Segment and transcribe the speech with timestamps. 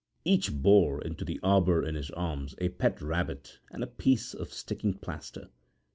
[0.25, 4.51] Each bore into the arbour in his arms a pet rabbit and a piece of
[4.51, 5.49] sticking plaster.